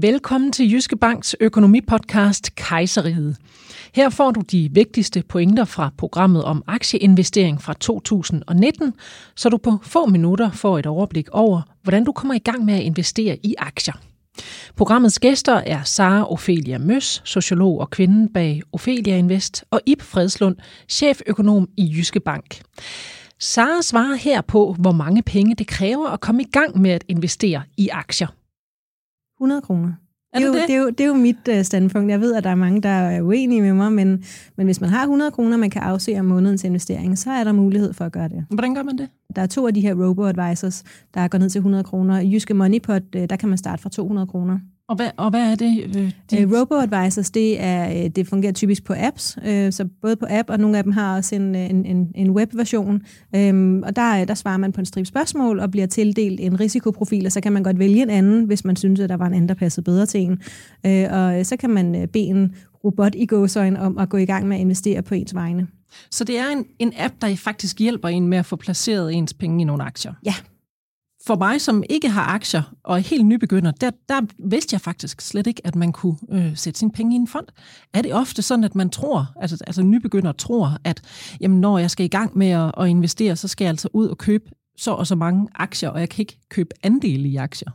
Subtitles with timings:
[0.00, 3.36] Velkommen til Jyske Banks økonomipodcast Kejseriet.
[3.94, 8.92] Her får du de vigtigste pointer fra programmet om aktieinvestering fra 2019,
[9.34, 12.74] så du på få minutter får et overblik over, hvordan du kommer i gang med
[12.74, 13.94] at investere i aktier.
[14.76, 20.56] Programmets gæster er Sara Ophelia Møs, sociolog og kvinden bag Ophelia Invest, og Ib Fredslund,
[20.88, 22.60] cheføkonom i Jyske Bank.
[23.38, 27.04] Sara svarer her på, hvor mange penge det kræver at komme i gang med at
[27.08, 28.28] investere i aktier.
[29.40, 29.92] 100 kroner.
[30.32, 30.68] Er det, er jo, det?
[30.68, 32.10] det, er jo, det er jo mit uh, standpunkt.
[32.10, 34.24] Jeg ved, at der er mange, der er uenige med mig, men,
[34.56, 37.52] men hvis man har 100 kroner, man kan afse om månedens investering, så er der
[37.52, 38.46] mulighed for at gøre det.
[38.50, 39.08] Hvordan gør man det?
[39.36, 42.20] Der er to af de her robo-advisors, der går ned til 100 kroner.
[42.20, 44.58] Jyske Moneypot, uh, der kan man starte fra 200 kroner.
[44.88, 45.96] Og hvad, og hvad er det?
[45.96, 46.46] Øh, de...
[46.46, 50.50] uh, robo-advisors, det, er, uh, det fungerer typisk på apps, uh, så både på app,
[50.50, 53.02] og nogle af dem har også en, en, en, en webversion.
[53.36, 57.26] Um, og der, der svarer man på en stribe spørgsmål og bliver tildelt en risikoprofil,
[57.26, 59.34] og så kan man godt vælge en anden, hvis man synes, at der var en
[59.34, 60.32] anden, der passede bedre til en.
[60.84, 64.48] Uh, og så kan man bede en robot i gåsøjne om at gå i gang
[64.48, 65.66] med at investere på ens vegne.
[66.10, 69.34] Så det er en, en app, der faktisk hjælper en med at få placeret ens
[69.34, 70.12] penge i nogle aktier?
[70.26, 70.34] Ja,
[71.26, 75.20] for mig, som ikke har aktier og er helt nybegynder, der, der vidste jeg faktisk
[75.20, 77.46] slet ikke, at man kunne øh, sætte sine penge i en fond.
[77.94, 81.02] Er det ofte sådan, at man tror, altså, altså nybegynder tror, at
[81.40, 84.08] jamen, når jeg skal i gang med at, at investere, så skal jeg altså ud
[84.08, 87.70] og købe så og så mange aktier, og jeg kan ikke købe andele i aktier?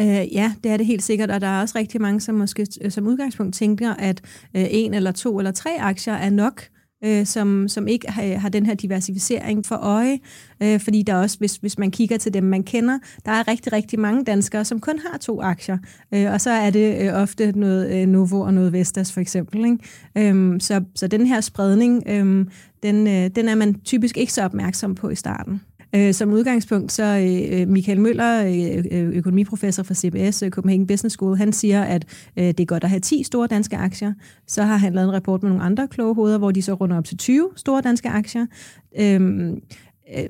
[0.00, 2.66] Øh, ja, det er det helt sikkert, og der er også rigtig mange, som måske
[2.80, 4.20] øh, som udgangspunkt tænker, at
[4.54, 6.62] øh, en eller to eller tre aktier er nok,
[7.04, 10.18] øh, som, som ikke har, øh, har den her diversificering for øje.
[10.62, 13.72] Øh, fordi der også, hvis, hvis man kigger til dem, man kender, der er rigtig,
[13.72, 15.78] rigtig mange danskere, som kun har to aktier.
[16.14, 19.64] Øh, og så er det øh, ofte noget øh, Novo og noget Vestas for eksempel.
[19.64, 20.32] Ikke?
[20.32, 22.46] Øh, så, så den her spredning, øh,
[22.82, 25.60] den, øh, den er man typisk ikke så opmærksom på i starten.
[25.94, 27.02] Øh, som udgangspunkt, så
[27.52, 32.04] øh, Michael Møller, øh, øh økonomiprofessor fra CBS, øh, Copenhagen Business School, han siger, at
[32.36, 34.12] øh, det er godt at have 10 store danske aktier.
[34.46, 36.98] Så har han lavet en rapport med nogle andre kloge hoveder, hvor de så runder
[36.98, 38.46] op til 20 store danske aktier.
[38.98, 39.60] Øhm,
[40.16, 40.24] øh,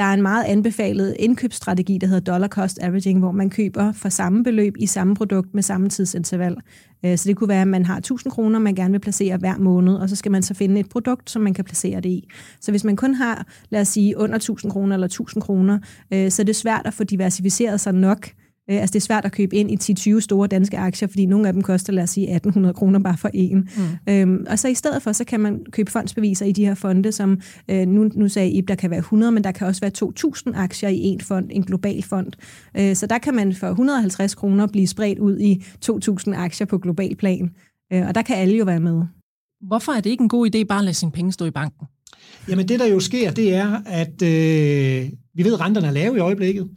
[0.00, 4.08] der er en meget anbefalet indkøbsstrategi, der hedder dollar cost averaging, hvor man køber for
[4.08, 6.56] samme beløb i samme produkt med samme tidsinterval.
[7.04, 9.58] Øh, så det kunne være, at man har 1000 kroner, man gerne vil placere hver
[9.58, 12.28] måned, og så skal man så finde et produkt, som man kan placere det i.
[12.60, 15.78] Så hvis man kun har, lad os sige, under 1000 kroner eller 1000 kroner,
[16.12, 18.28] øh, så er det svært at få diversificeret sig nok
[18.70, 21.46] Øh, altså det er svært at købe ind i 10-20 store danske aktier, fordi nogle
[21.46, 23.68] af dem koster, lad os sige, 1800 kroner bare for en.
[24.06, 24.12] Mm.
[24.12, 27.12] Øhm, og så i stedet for, så kan man købe fondsbeviser i de her fonde,
[27.12, 29.90] som øh, nu, nu sagde I, der kan være 100, men der kan også være
[29.90, 32.32] 2000 aktier i en fond, en global fond.
[32.76, 36.78] Øh, så der kan man for 150 kroner blive spredt ud i 2000 aktier på
[36.78, 37.50] global plan.
[37.92, 39.02] Øh, og der kan alle jo være med.
[39.66, 41.86] Hvorfor er det ikke en god idé bare at lade sine penge stå i banken?
[42.48, 46.16] Jamen det, der jo sker, det er, at øh, vi ved, at renterne er lave
[46.16, 46.70] i øjeblikket.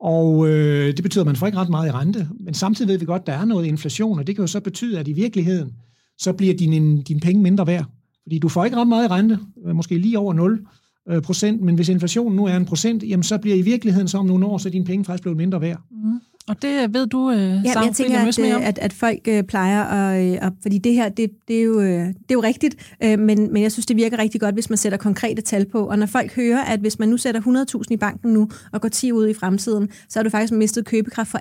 [0.00, 2.28] Og øh, det betyder, at man får ikke ret meget i rente.
[2.40, 4.60] Men samtidig ved vi godt, at der er noget inflation, og det kan jo så
[4.60, 5.72] betyde, at i virkeligheden,
[6.18, 7.84] så bliver dine din penge mindre værd.
[8.22, 10.66] Fordi du får ikke ret meget i rente, øh, måske lige over 0
[11.08, 14.18] øh, procent, men hvis inflationen nu er en procent, jamen så bliver i virkeligheden så
[14.18, 15.80] om nogle år, så er dine penge faktisk blevet mindre værd.
[15.90, 16.20] Mm.
[16.48, 18.62] Og det ved du, øh, ja, jeg tænker, at, om.
[18.62, 20.52] at, at folk øh, plejer at, at...
[20.62, 23.62] Fordi det her, det, det, er, jo, øh, det er jo rigtigt, øh, men, men
[23.62, 25.88] jeg synes, det virker rigtig godt, hvis man sætter konkrete tal på.
[25.88, 27.40] Og når folk hører, at hvis man nu sætter
[27.76, 30.84] 100.000 i banken nu, og går 10 ud i fremtiden, så har du faktisk mistet
[30.84, 31.38] købekraft for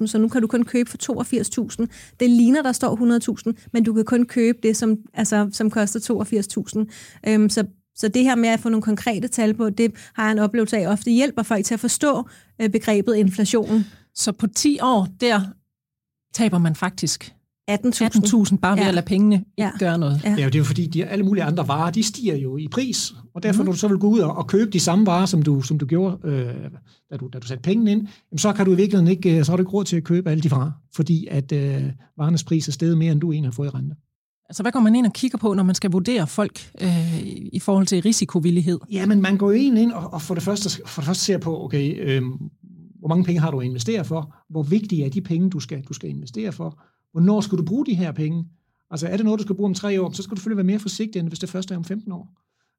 [0.00, 0.98] 18.000, så nu kan du kun købe for
[1.82, 1.86] 82.000.
[2.20, 6.00] Det ligner, der står 100.000, men du kan kun købe det, som, altså, som koster
[6.80, 7.30] 82.000.
[7.30, 7.64] Øhm, så
[7.96, 10.76] så det her med at få nogle konkrete tal på, det har jeg en oplevelse
[10.76, 12.28] af ofte hjælper folk til at forstå
[12.60, 13.84] øh, begrebet inflation.
[14.14, 15.40] Så på 10 år, der
[16.34, 17.34] taber man faktisk
[17.70, 18.88] 18.000 18 bare ved ja.
[18.88, 19.70] at lade pengene ikke ja.
[19.78, 20.20] gøre noget.
[20.24, 20.30] Ja.
[20.30, 23.12] ja, det er jo fordi, de, alle mulige andre varer, de stiger jo i pris,
[23.34, 23.64] og derfor mm.
[23.64, 25.78] når du så vil gå ud og, og købe de samme varer, som du, som
[25.78, 26.54] du gjorde, øh,
[27.10, 29.44] da, du, da du satte pengene ind, jamen, så kan du i virkeligheden ikke, øh,
[29.44, 31.82] så har du ikke råd til at købe alle de varer, fordi at øh,
[32.18, 33.94] varernes pris er steget mere, end du egentlig har fået i rente.
[34.48, 37.58] Altså, hvad går man ind og kigger på, når man skal vurdere folk øh, i
[37.58, 38.78] forhold til risikovillighed?
[38.90, 41.38] Ja, men man går jo ind og, og for, det første, for det første ser
[41.38, 42.22] på, okay, øh,
[43.02, 44.34] hvor mange penge har du at investere for?
[44.48, 46.82] Hvor vigtige er de penge, du skal, du skal investere for?
[47.12, 48.44] Hvornår skal du bruge de her penge?
[48.90, 50.72] Altså er det noget, du skal bruge om tre år, så skal du selvfølgelig være
[50.72, 52.38] mere forsigtig, end hvis det første er om 15 år.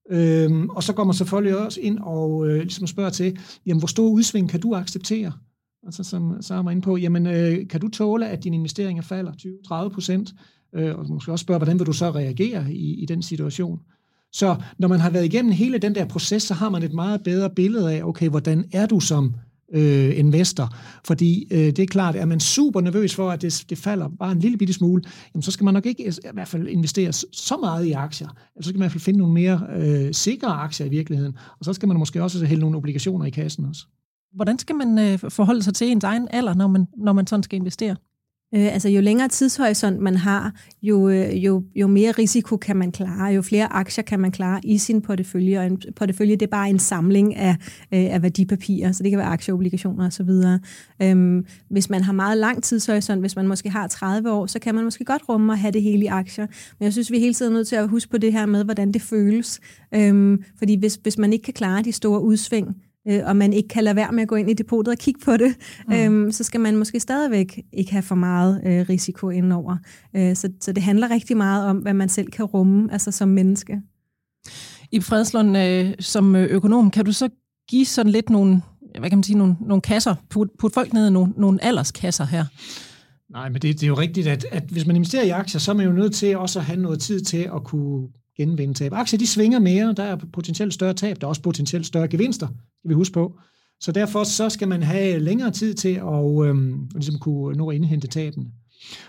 [0.09, 3.88] Øhm, og så går man selvfølgelig også ind og øh, ligesom spørger til, jamen, hvor
[3.88, 5.31] stor udsving kan du acceptere?
[5.86, 9.31] Altså som så var inde på, jamen, øh, kan du tåle, at dine investeringer falder
[9.89, 10.33] 20-30 procent?
[10.75, 13.80] Øh, og måske også spørge, hvordan vil du så reagere i, i den situation?
[14.31, 17.24] Så når man har været igennem hele den der proces, så har man et meget
[17.24, 19.33] bedre billede af, okay, hvordan er du som
[19.73, 20.75] øh, investor.
[21.05, 24.31] Fordi øh, det er klart, at man super nervøs for, at det, det falder bare
[24.31, 25.03] en lille bitte smule,
[25.33, 28.27] jamen, så skal man nok ikke i hvert fald investere så meget i aktier.
[28.27, 31.37] Altså så skal man i hvert fald finde nogle mere øh, sikre aktier i virkeligheden.
[31.59, 33.85] Og så skal man måske også hælde nogle obligationer i kassen også.
[34.35, 37.43] Hvordan skal man øh, forholde sig til ens egen alder, når man, når man sådan
[37.43, 37.95] skal investere?
[38.55, 42.91] Øh, altså jo længere tidshorisont man har, jo, øh, jo, jo mere risiko kan man
[42.91, 46.47] klare, jo flere aktier kan man klare i sin portefølje, og en portefølje det er
[46.51, 47.55] bare en samling af,
[47.91, 50.29] øh, af værdipapirer, så det kan være aktieobligationer osv.
[51.01, 54.75] Øhm, hvis man har meget lang tidshorisont, hvis man måske har 30 år, så kan
[54.75, 56.47] man måske godt rumme at have det hele i aktier,
[56.79, 58.63] men jeg synes, vi er hele tiden nødt til at huske på det her med,
[58.63, 59.59] hvordan det føles,
[59.95, 62.75] øhm, fordi hvis, hvis man ikke kan klare de store udsving,
[63.07, 65.19] øh, og man ikke kan lade være med at gå ind i depotet og kigge
[65.25, 65.55] på det,
[65.88, 65.94] mm.
[65.94, 69.77] øhm, så skal man måske stadigvæk ikke have for meget øh, risiko indenover.
[70.15, 73.29] Øh, så, så det handler rigtig meget om, hvad man selv kan rumme, altså som
[73.29, 73.81] menneske.
[74.91, 77.29] I Fredslund, øh, som økonom, kan du så
[77.69, 78.61] give sådan lidt nogle,
[79.00, 82.25] hvad kan man sige, nogle, nogle kasser, put, put folk ned i nogle, nogle alderskasser
[82.25, 82.45] her?
[83.31, 85.71] Nej, men det, det er jo rigtigt, at, at hvis man investerer i aktier, så
[85.71, 88.07] er man jo nødt til også at have noget tid til at kunne
[88.38, 88.94] genvinde tab.
[88.94, 92.47] Aktier, de svinger mere, der er potentielt større tab, der er også potentielt større gevinster,
[92.80, 93.39] skal vi huske på.
[93.80, 97.75] Så derfor så skal man have længere tid til at øhm, ligesom kunne nå at
[97.75, 98.45] indhente tabene.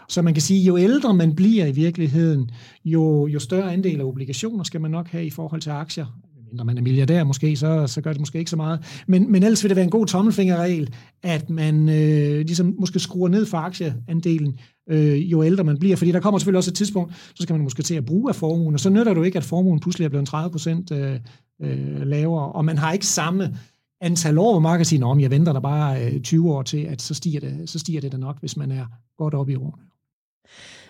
[0.09, 2.51] Så man kan sige, jo ældre man bliver i virkeligheden,
[2.85, 6.07] jo, jo større andel af obligationer skal man nok have i forhold til aktier
[6.55, 9.05] når man er milliardær måske, så, så gør det måske ikke så meget.
[9.07, 13.29] Men, men ellers vil det være en god tommelfingerregel, at man øh, ligesom måske skruer
[13.29, 14.59] ned for aktieandelen,
[14.91, 15.97] øh, jo ældre man bliver.
[15.97, 18.35] Fordi der kommer selvfølgelig også et tidspunkt, så skal man måske til at bruge af
[18.35, 21.21] formuen, og så nytter det jo ikke, at formuen pludselig er blevet 30 procent øh,
[21.63, 23.57] øh, lavere, og man har ikke samme
[24.01, 26.79] antal år, hvor man kan sige, at jeg venter der bare øh, 20 år til,
[26.79, 28.87] at så stiger det, så stiger det da nok, hvis man er
[29.19, 29.83] godt oppe i årene.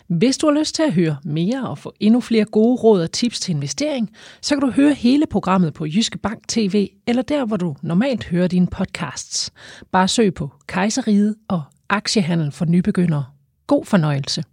[0.09, 3.13] Hvis du har lyst til at høre mere og få endnu flere gode råd og
[3.13, 4.11] tips til investering,
[4.43, 8.25] så kan du høre hele programmet på Jyske Bank TV eller der, hvor du normalt
[8.25, 9.53] hører dine podcasts.
[9.93, 13.34] Bare søg på Kejseriet og Aktiehandel for nybegyndere.
[13.67, 14.45] God fornøjelse.